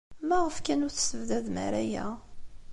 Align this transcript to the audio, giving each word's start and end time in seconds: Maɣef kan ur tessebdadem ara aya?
Maɣef 0.27 0.57
kan 0.65 0.83
ur 0.85 0.91
tessebdadem 0.93 1.57
ara 1.65 1.79
aya? 1.83 2.05